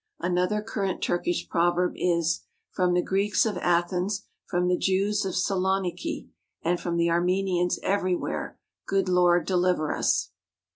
[0.19, 6.27] Another current Turkish proverb is, "From the Greeks of Athens, from the Jews of Saloniki,
[6.63, 10.31] and from the Armenians everywhere, good Lord deliver us!"